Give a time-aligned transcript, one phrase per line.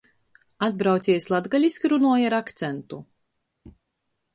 [0.67, 3.05] Atbrauciejs latgaliski runuoja ar akcentu.